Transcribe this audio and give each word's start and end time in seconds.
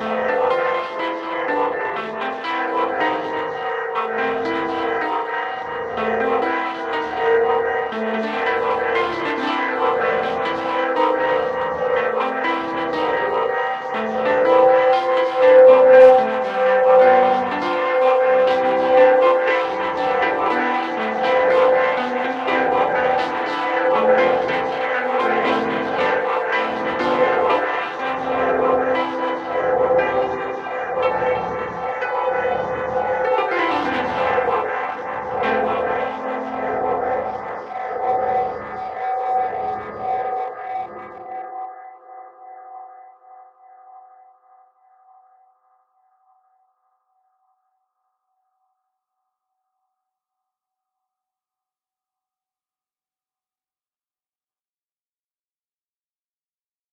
Bye. 0.00 0.29